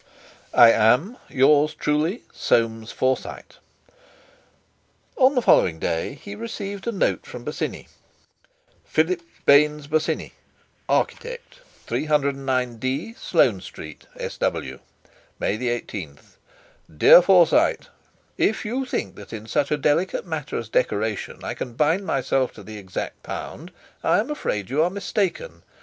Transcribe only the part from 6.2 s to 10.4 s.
received a note from Bosinney: "PHILIP BAYNES BOSINNEY,